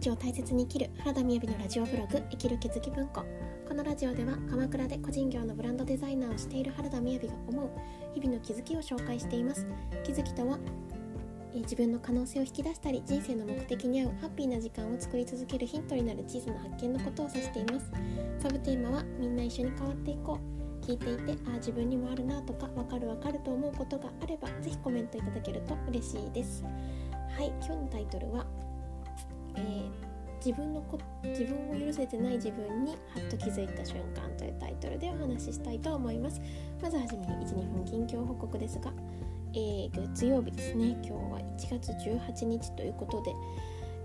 [0.00, 3.22] 日を大切に生きる原田みやびのラジオブログ生きる気づき文庫
[3.68, 7.70] このラジオでは鎌倉で個人業のブランドデザイナーをしている原田みやびが思う
[8.14, 9.66] 日々の気づきを紹介しています
[10.02, 10.58] 気づきとは
[11.52, 17.92] 自分の可能性を引き出したり人生の目的に合うハッピーな時間を作り続けるヒントになる小さな発見のことを指しています
[18.38, 20.38] サブテーマはみんな一緒に変わっていこ
[20.82, 28.46] う聞いていてああ自分にもあるなとかわかるわかると思うことがあればぜひコメントいただけると嬉しいですはい今日のタイトルは
[29.60, 36.40] えー、自分のこ自分を許せてない自分にハッと気づいた瞬間というタイトルでお話ししたいと思います。
[36.82, 38.92] まずはじめに12分近況報告ですが、
[39.52, 40.96] えー、月曜日ですね。
[41.02, 43.34] 今日は1月18日ということで、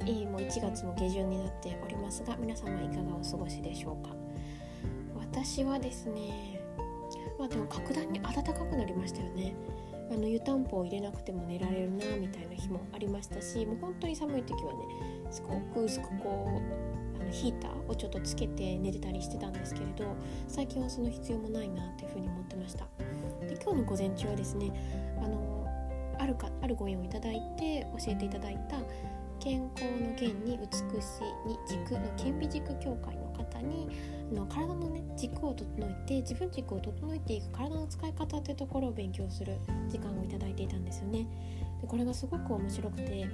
[0.02, 4.14] えー、もう1月も下旬になっておりますが皆様いかがお過ごしでしょうか。
[5.20, 6.55] 私はですね
[7.38, 9.56] まあでも格段に暖かくなりましたよね。
[10.12, 14.80] あの湯たんぽを入れなくても寝られるなみたいな日もありましたしもう本当に寒い時はね
[15.32, 20.06] すごく薄くこうあのヒーターをちょっとつけて寝てたりしてたんですけれど
[20.48, 22.86] 最近はその必要もないなっていうふうに思ってました。
[23.48, 24.72] で今日の午前中はですね
[25.24, 25.66] あの
[26.20, 28.78] あるかあるご縁をいただいて教えていただいた
[29.40, 33.90] 健康の源に美しいに軸の顕微軸協会の方に
[34.32, 39.58] の体のね軸を整えて自分軸を整えていく体の使い方というところを勉強する
[39.90, 41.28] 時間をいただいていたんですよね。
[41.82, 43.28] でこれがすごく面白くて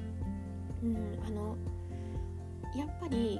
[0.83, 1.55] うんあの
[2.75, 3.39] やっぱり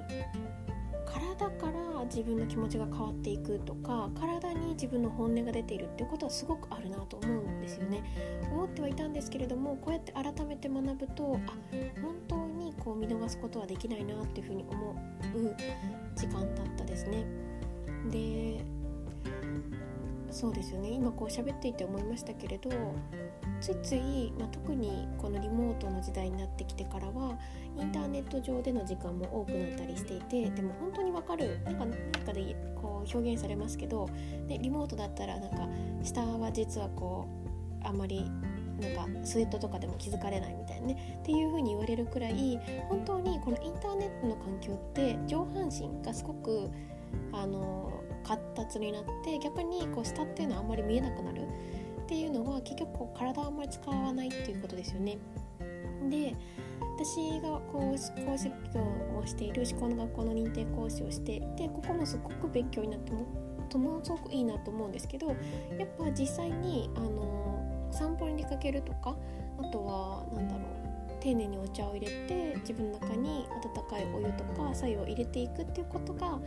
[1.05, 8.03] 体から自分の気持ちが変わっていくとか体に自分の本音が出ているっていうことはすごくあるなと思うんですよね。
[8.51, 11.51] 思ってはいたんですけれどもこうやって改めて学ぶとあ
[12.01, 12.30] 本当
[12.83, 14.95] こう見逃すことはできないなっていうふうに思う
[16.15, 17.25] 時間だったですね。
[18.09, 18.63] で
[20.31, 20.89] そうですよね。
[20.89, 22.69] 今こう喋っていて思いましたけれど
[23.59, 27.37] ついつい、まあ、特にこのリモートの時代になってきてからは
[27.77, 34.09] インターネット上での時間も多くなったりしていてでも本当にわかるなんかなんかでこう表現されますけど
[34.47, 35.67] でリモートだったらなんか
[36.03, 37.27] 下は実はこ
[37.83, 38.31] うあんまり
[38.81, 42.59] なんかスウェットとかでも気づかれないみたいなねっていう風に言われるくらい
[42.89, 46.69] 本当にこのインターネットの環境って上半身がすごく
[47.31, 55.17] あの活発になって逆にこう下っていうのはあんまり見えなくなるっていうのは結局こう体をあんまり使わないっていうことですよね。
[56.09, 56.35] で
[56.97, 58.11] 私がこう講師
[58.73, 63.25] 業をしている思考の学校の認定講師をしていてここもすごく勉強になっても
[63.69, 65.33] ともすごくいいなと思うんですけどや
[65.85, 67.40] っぱ実際にあの
[68.01, 69.15] 散歩に出かけるとか
[69.59, 70.63] あとは何だろう
[71.21, 76.41] 丁寧にお茶を入れて自分の中に温かいお湯とか白湯を入れていくっていうことがなんか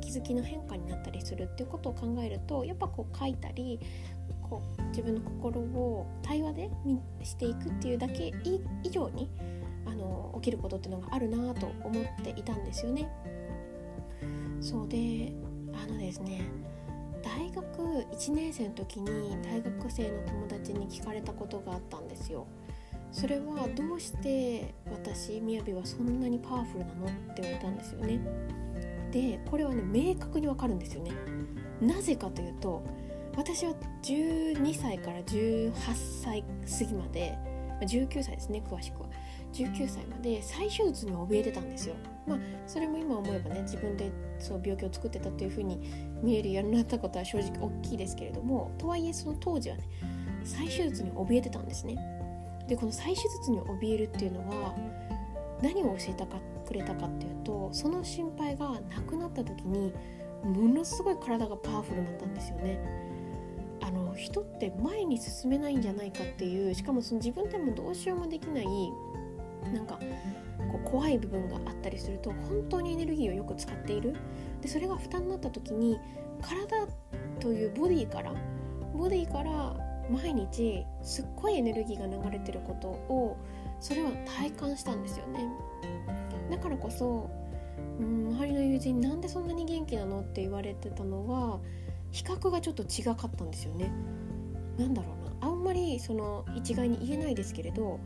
[0.00, 3.78] 気づきの変化になったりするっていうことを考えるとやっぱこう書いたり
[4.42, 6.70] こう自分の心を対話で
[7.22, 8.32] していくっていうだけ
[8.82, 9.30] 以上に
[9.86, 13.08] あの起きることっていうのがあるなと思っていたんですよね。
[14.60, 15.32] そうで
[15.72, 16.42] あのですね
[17.22, 17.62] 大学
[18.14, 22.46] 1年生の時に大学生の友達に聞かれたことがあったんですよ。
[23.10, 28.20] それはどうして私みやびはそんなにパワフルなのって言われたんですよね。
[29.10, 31.12] でこれはね明確にわかるんですよね。
[31.80, 32.82] なぜかというと
[33.36, 33.72] 私は
[34.02, 35.72] 12歳から18
[36.22, 37.36] 歳過ぎまで
[37.86, 39.08] 19歳ですね詳しくは
[39.52, 41.94] 19歳まで再手術に怯えてたんですよ
[42.26, 49.88] まあそれも今思えばね自分でそう病気を作ってたっていう風に見えるようになったことは正直大きいですけれどもとはいえその当時はね
[50.44, 51.96] 再手術に怯えてたんですね。
[52.66, 54.74] でこの再手術に怯えるっていうのは
[55.60, 59.92] 何を教えたかくれたかっていうとその心配がなくなった時に
[60.44, 62.78] ものすごい体がパワフルになったんですよね。
[63.82, 68.66] あの人って前に進めないんじゃないかっていうしかもその自分でもどうしようもできない
[69.74, 69.98] なんか
[70.70, 74.14] こう怖い部分があったりすると本当にエネルギーをよく使っている。
[74.62, 75.98] でそれが負担になった時に
[76.40, 76.86] 体
[77.40, 78.32] というボディから
[78.94, 79.76] ボディから
[80.10, 83.36] 毎日すっごいエネルギーが流れてることを
[83.80, 85.46] それは体感したんですよね。
[86.50, 87.30] だからこそ
[87.98, 90.20] うん周りの友人なんでそんなに元気なの？
[90.20, 91.60] って言われてたのは
[92.10, 93.92] 比較がちょっと違かったんですよね。
[94.78, 95.08] なんだろ
[95.40, 95.48] うな。
[95.48, 97.98] あんまりその一概に言えないですけれど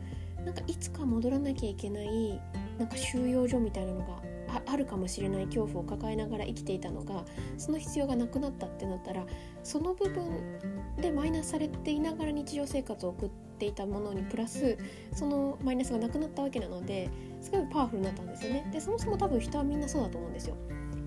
[0.43, 2.41] なんかいつか戻らなきゃいけない
[2.79, 4.21] なんか収容所みたいなのが
[4.65, 7.25] あるかもしれない恐怖を抱えながら生きていたのが
[7.57, 9.25] その必要がなくなったってなったら
[9.63, 10.59] その部分
[10.97, 13.29] でマイナスされていながら日常生活を送っ
[13.59, 14.77] ていたものにプラス
[15.13, 17.09] そのマイナスがなくなったわけなので
[17.41, 18.69] すごいパワフルになったんですよね。
[18.71, 20.55] でそもそも多分人はみんなそうだと思うんですよ。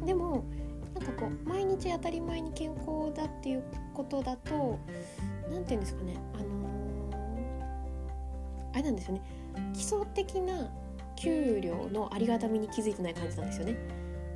[0.04, 0.44] でも
[0.94, 3.64] なんかこう毎日当たり前に健康だっていう
[3.94, 4.78] ことだと
[5.50, 9.22] 何て言うんですかねあのー、あれなんですよね。
[9.72, 10.70] 基礎的な
[11.20, 13.76] 給料のありがたみに気づいてない感じなんですよね。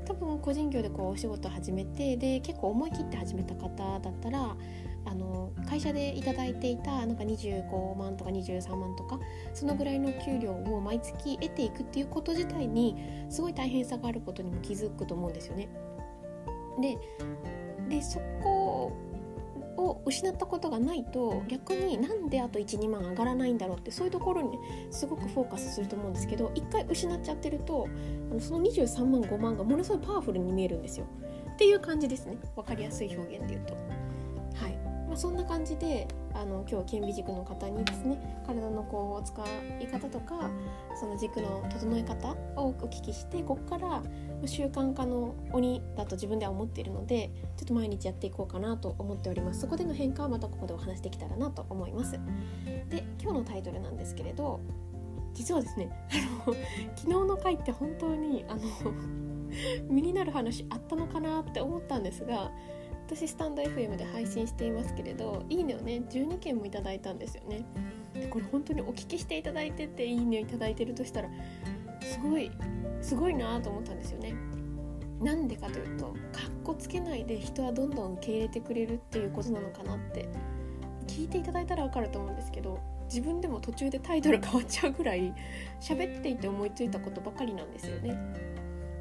[0.06, 4.54] 多分個人業でこうお仕事始めてで結構思い切って始めた方だったら
[5.06, 9.18] あの会社で頂いていたなんか25万とか23万とか
[9.54, 12.96] そのぐらいの給料を毎月得ていくっていうこと自体に
[13.30, 15.68] すごい大変さがあることにも気づくと思うんですよね。
[16.80, 16.98] で
[17.88, 18.92] でそこ
[19.84, 24.58] を失ったことがないと逆になんであと12万上がらないんだろうってそういうところに、
[24.90, 27.88] すごくフォーカスすると思うんですけど一回失っちゃってると
[28.30, 31.06] あのその23万5万がものすごいパワフルに見えるんですよ。
[31.52, 32.36] っていう感じですね。
[32.56, 33.74] 分かりやすい表現で言うと。
[34.56, 34.83] はい。
[35.14, 39.40] まあ、そんな感じであの今日顕微軸の方にですね体のこう使
[39.80, 40.50] い方とか
[40.98, 44.02] その軸の整え方をお聞きしてここから
[44.44, 49.60] 習慣化の鬼だと自分では思っているのでちょっと毎日やっていこうかなと思っております。
[49.60, 52.18] そこでの変化はまたここでお話できたらなと思います。
[52.90, 54.58] で今日のタイトルなんですけれど
[55.32, 56.56] 実はですねあの
[56.96, 58.62] 昨日の回って本当にあの
[59.88, 62.50] 身になる話あったのかなって思ったんですが
[63.06, 66.02] 私スタンド FM で配信していますけれどいいねをね。
[66.08, 67.64] 12件もいただいたんですよね。
[68.14, 71.28] でこれ本当にお聞きしていただいてていいねをいただいてるとしたら
[72.00, 72.50] すごい
[73.02, 74.34] すごいなと思ったんですよね。
[75.20, 76.14] なんでかというとかっ
[76.64, 80.28] こつけないで人はどんどん受け入れてくれるっていうことなのかなって
[81.06, 85.32] 聞いていただいたら分かると思うんですけど自分でも途中でタイトル変わっちゃうぐらい
[85.80, 88.18] 喋っていて思いついたことばかりなんですよね。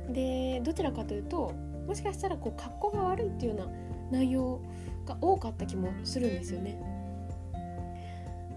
[0.10, 1.54] でどちらかというと
[1.88, 3.74] もしかしたらこう格好が悪いっていうような
[4.12, 4.60] 内容
[5.06, 6.78] が多かった気もするんですよね。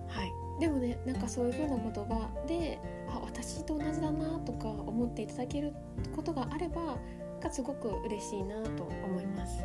[0.09, 2.79] はい、でもねなんかそういう風な言葉で
[3.09, 5.73] あ私と同じだなとか思っていただける
[6.15, 6.97] ことがあれば
[7.41, 9.65] がすごく嬉しいなと思います。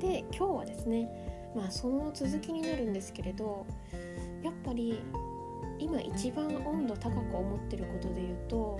[0.00, 1.08] で今日はですね
[1.54, 3.66] まあその続きになるんですけれど
[4.42, 5.00] やっぱり
[5.78, 8.78] 今一番温度高く思ってることで言うと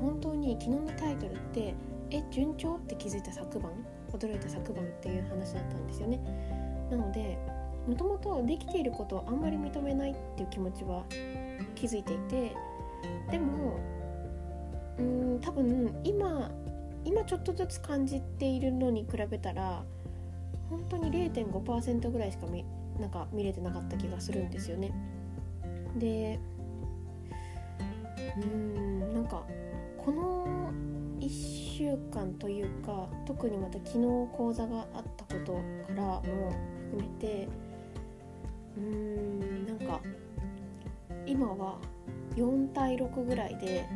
[0.00, 1.74] 本当に昨日のタイトルって
[2.10, 3.72] 「え順調?」って気づいた昨晩？
[4.16, 6.20] 驚いた昨晩っていう話だったんですよね。
[6.90, 7.38] なので
[7.86, 11.04] もともとできていることをあんまり認めないっていう気持ちは
[11.74, 12.52] 気づいていて
[13.30, 13.78] でも
[14.98, 16.50] うん多分今
[17.04, 19.84] 今ちょっとずつ感じているのに比べたら
[20.68, 22.64] 本当に0.5%ぐらいしか見
[22.98, 24.92] なんか見れてなかった気がするんですよね。
[25.96, 26.40] で
[28.42, 29.44] うんなんか
[29.96, 30.72] この
[31.20, 33.98] 1週間というか特にまた昨日
[34.36, 35.60] 講座があったことか
[35.94, 36.22] らも
[36.90, 37.48] 含めて
[38.76, 40.00] うーんなんか
[41.26, 41.78] 今は
[42.36, 43.86] 4対6ぐらいで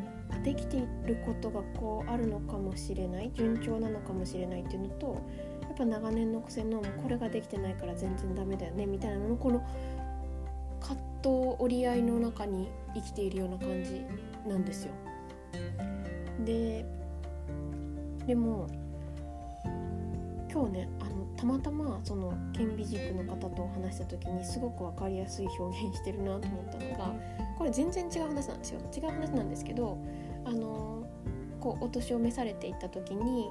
[0.43, 5.21] できていることがこうあるのかもしれない順調なのかもしれないっていうのと
[5.61, 9.59] やっぱ長年の癖のこれができてないから全然ダメだよねみたいなののこの
[10.79, 14.01] 葛藤折り合いの中に生きているような感じ
[14.47, 14.93] なんですよ。
[16.43, 16.85] で
[18.27, 18.67] でも
[20.51, 27.15] 今日ねあのたまたまその顕微軸の方と話した時にすごく分かりやすい表現してるなと思ったのが
[27.57, 28.79] これ全然違う話なんですよ。
[28.95, 29.97] 違う話なんですけど
[30.45, 31.07] あの
[31.59, 33.49] こうお年を召されていった時に、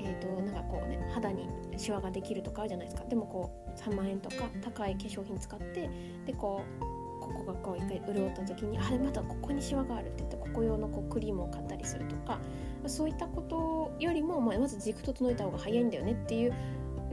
[0.00, 3.08] えーと、なんかこうね肌にシワができるとかあるじゃないですか。
[3.08, 5.90] でもこう3万円とか高い化粧品使って
[6.26, 12.38] でこうここがこう一回潤った時にあれまたここにシワがあるって言ってここ用のこうクリームを買ったりするとか
[12.86, 16.54] そういったことよりも、まあ、まず軸整えた方が早いんだよねっていう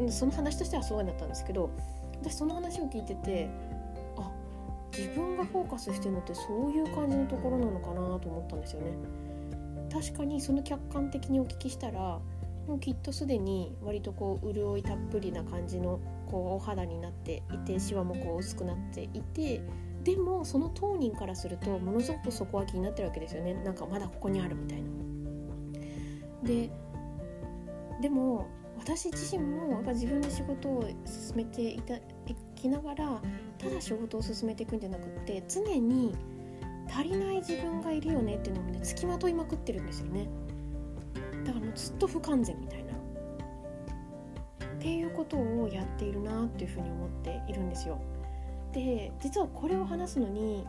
[0.10, 1.70] その話としてはそうなったんですけど
[2.22, 3.50] 私その話を聞いてて
[4.18, 4.32] あ
[4.92, 8.94] 自分がフォーカスしてるのってそういう感じのところなのかなと思ったんですよね。
[9.92, 12.20] 確かにその客観的にお聞きしたら
[12.68, 19.62] もうきっとすでに割とこう潤いたっぷりな感じのこうお肌になっていてシワもこう薄くなっていて
[20.04, 25.05] でもその当人からするとものすごく底は気になってるわけですよねなんかまだここにあるみたいな。
[26.46, 26.70] で
[28.02, 28.48] でも
[28.78, 32.02] 私自身もやっぱ自分で仕事を進めていたい
[32.56, 33.22] きながら
[33.58, 36.16] ただ仕事を進めていくんじゃなくって常に
[36.90, 40.28] 足りない自分がいるよねっていうのもねつきまといまくってるんですよね。
[41.46, 42.94] だからもうずっと不完全みたいな。
[42.94, 48.00] っていうことをやっているなっていうふうに思っているんですよ。
[48.72, 50.68] で実はこれを話すのに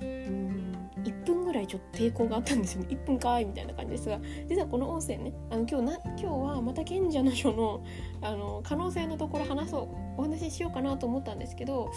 [0.00, 0.68] うん
[1.04, 7.82] 1分ぐらいちょっと抵抗があったんですよね 1分かいみたいな感じですが実はこの音声ねあの今日な今日はまた賢者の書の
[8.20, 11.90] あの可能性のところ話そうお話ししようかなと思ったんですけど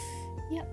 [0.52, 0.66] いや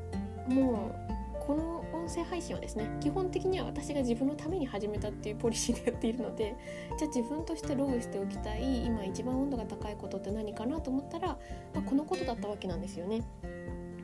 [0.48, 1.08] もう
[1.48, 6.54] この音声配信はですね基本的には私が自分のために始めたっていうポリシーでやっているので
[6.98, 13.22] じゃあ自分としてログしておきたい今一番温度が高いことって何かなと思ったら、まあ、このことだったわけなんですよね。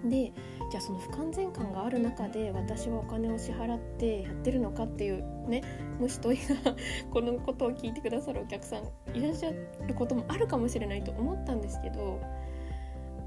[0.05, 0.33] で
[0.71, 5.63] じゃあその不完全感がある中で私はお金を支払ってやってるのかっていうね
[5.99, 6.77] もし問いが
[7.11, 12.21] このことを聞いてくださるお客さんいらっしゃることもあるかもしれないと思ったんですけど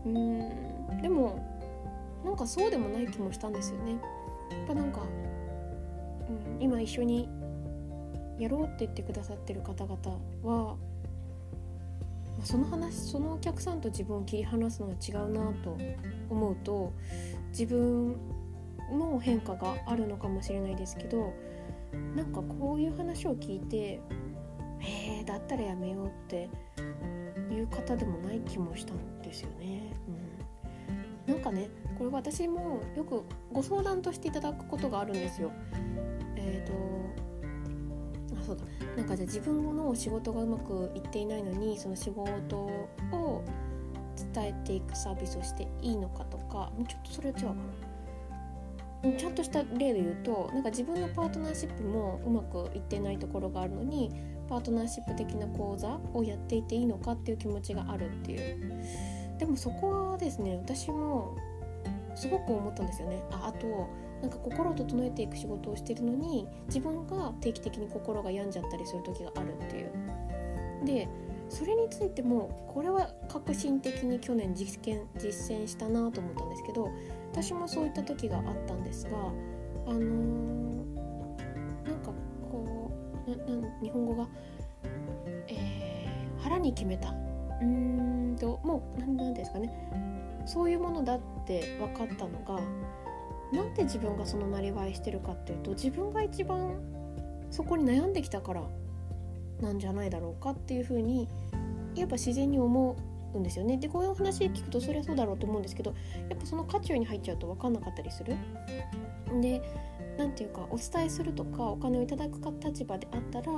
[0.05, 1.39] うーんでも
[2.23, 3.93] なんかそうでもない気もしたんですよね。
[4.51, 5.01] やっぱなんか、
[6.29, 7.29] うん、今一緒に
[8.39, 9.97] やろうって言ってくださってる方々
[10.43, 10.75] は
[12.43, 15.77] その話そのお客さんと自分を切り離すのは違うなと
[16.29, 16.93] 思うと
[17.49, 18.15] 自分
[18.91, 21.33] の変化があるのかもしれないですけど
[22.15, 23.99] なんかこういう話を聞いて
[24.81, 26.49] 「えー、だったらやめよう」って
[27.51, 29.93] いう方でもない気もしたんですよね。
[31.27, 35.51] うん、なんかねこれ私もよくご相談としていただくことがあるんですよ。
[36.35, 37.26] えっ、ー、と
[38.47, 38.63] そうだ。
[38.95, 43.43] なんかじゃあ自分の仕事がうまくいっていないのにその仕事を
[44.33, 49.17] 伝えていくサービスをしていいのかとかちょっとそれは違うかな。
[49.17, 54.11] ちゃんとした例で言うとなんか自分のパートナーシップもうまくいってないところがあるのに
[54.49, 58.83] パートナーシップ的な講座をやっていていいのかっていう気持ちがあるっていう。
[59.37, 61.35] でもそこはですね私も
[62.15, 63.21] すごく思ったんですよね。
[63.31, 63.87] ああと
[64.21, 69.91] なんか心を整えていく仕事をしてるのに自分が定期的に心が病んじゃったりする時があるっていう。
[70.85, 71.07] で
[71.49, 76.89] それについてもこれは革新的に去年実験実践したなと思ったんですけど
[77.31, 79.17] 私もそういった時があったんですが
[79.87, 80.05] あのー、
[81.85, 82.11] なんか
[82.51, 82.91] こ
[83.27, 84.27] うなな日本語が、
[85.47, 89.71] えー、腹に決めたうーんともう何ですかね
[90.45, 92.61] そういうものだって分かったのが
[93.51, 96.79] なんで自分がそのなりわいしてるかっていうと自分が一番
[97.49, 98.63] そこに悩んできたから
[99.61, 101.27] なんじゃないだろうかっていうふうに
[101.95, 102.95] やっぱ自然に思
[103.33, 103.77] うんですよね。
[103.77, 105.93] でこういう話聞くとそりゃそうだろうと思うんですけど
[106.29, 108.35] やっぱその渦中に入っちゃうと分かんなかったりする。
[109.41, 109.61] で
[110.17, 113.51] 何て言うかお伝えするとかお金をいただく立場であったら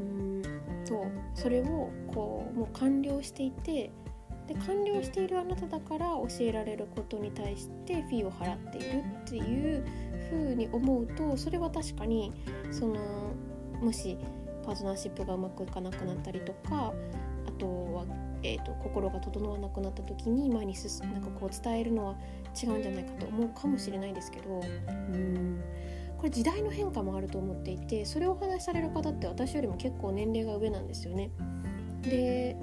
[0.00, 0.42] うん
[0.86, 3.90] とそれをこうもう完了していて
[4.50, 9.84] で完了しているあなただから教えられることに対してフィーを払っているっていう
[10.28, 12.32] 風に思うとそれは確かに
[12.72, 12.96] その
[13.80, 14.18] もし
[14.64, 16.92] パートナーシップがうまくいかなくなったりとか
[17.46, 18.04] あとは、
[18.42, 22.16] えーと、心が整わなくなった時に前に進なんかこう伝えるのは
[22.60, 25.62] 違うんじゃないかと思うかもしれないですけどうん
[26.18, 31.30] これ時代の変化もあると思っていてそれをお話しされる方って私よりも結構年齢が上なんですよね。
[32.02, 32.56] で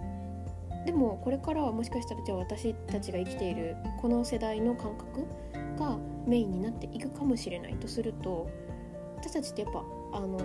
[0.87, 5.27] でもこれからはもしかしたらじゃあ私たちが生きているこの世代の感覚
[5.77, 8.49] がメインになっていくかもしれないとすると
[9.17, 10.37] 私たちってやっぱあの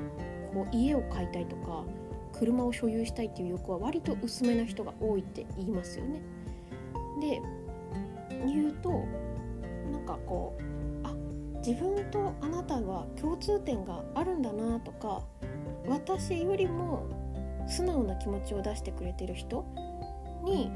[0.53, 1.85] こう家を買いたいとか
[2.33, 6.21] 車を所有したいっていう欲は割と薄めな人が多いって言いますよね。
[7.21, 7.41] で
[8.45, 8.91] 言うと
[9.93, 11.15] なんかこうあ
[11.65, 15.23] 自分とあなたは共通点があるんだなとか
[15.87, 17.07] 私よりも
[17.69, 19.65] 素直な気持ちを出してくれてる人
[20.43, 20.71] に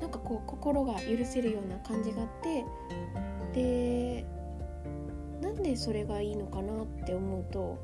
[0.00, 2.64] なんかこう心が許せるような感じがあって
[3.52, 4.24] で
[5.40, 7.78] なんでそれがいいのかなって思うと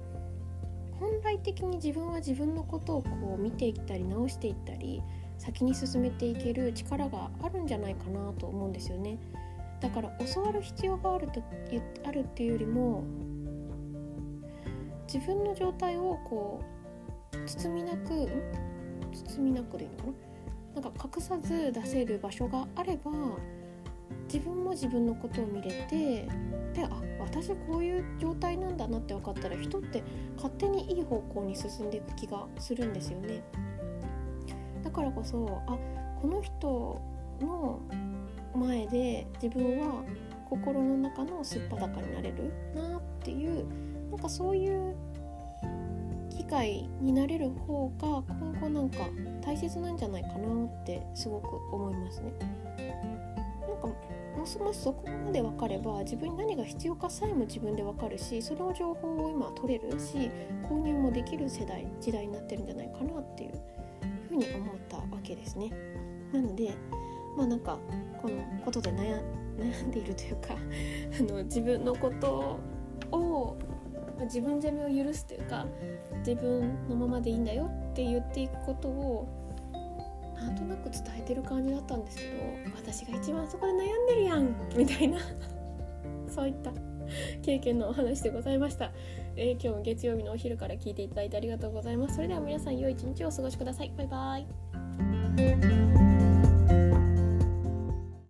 [0.98, 5.02] 本来的に自分は自分のことをこう見ていったり直していったり
[5.38, 9.18] 先に進めていける力があるんじゃないかなと思うんですよね。
[9.80, 11.42] だから教わる必要があると
[12.06, 13.04] あるっていうよりも
[15.06, 16.62] 自分の状態をこ
[17.32, 18.28] う包みなく
[19.12, 20.25] 包みなくでいいのかな？
[20.76, 23.10] なんか隠さず出せる場所があれば
[24.32, 26.28] 自分も自分のことを見れて
[26.74, 30.04] であ私こういう状態なんだなって分かったら人って
[30.36, 33.42] 勝手にいい方向に進んでいく気がするんですよね。
[34.84, 35.78] だからこそあ
[36.20, 37.00] この人
[37.40, 37.80] の
[38.54, 40.04] 前で自分は
[40.50, 43.66] 心の中のすっぱだかになれるなっていう
[44.10, 44.94] なんかそういう
[46.46, 48.98] 会になれる方が今後なんか
[49.44, 52.32] 大切なんじゃないかなってすごく思いますね。
[53.68, 53.88] なんか
[54.36, 60.30] もしもしそこまで分かれば自分に何が必要かさえも自分で分かるしその情報を今取れるし
[60.68, 63.52] 購入もできる世代時代になってるんじゃないかなっていう
[64.28, 65.70] ふうに思ったわけですね。
[66.32, 66.74] なので
[67.36, 67.78] まあなんか
[68.20, 69.20] このことで悩
[69.86, 70.54] んでいるというか
[71.18, 72.58] あの自分のこと
[73.10, 73.56] を
[74.18, 75.66] ま自分責めを許すというか
[76.18, 79.28] 自分のままでいいんだよって言っていくことを
[80.34, 82.30] なんとなく伝えてる感じだったんですけど
[82.76, 85.18] 私が一番そこで悩んでるやんみたいな
[86.28, 86.72] そういった
[87.42, 88.92] 経験のお話でございました、
[89.36, 92.16] えー、今日も月曜日のお昼から聞いていただいてありがとうございます。
[92.16, 93.92] それでは皆さん良い一日をお過ごしください。
[93.96, 95.75] バイバイ。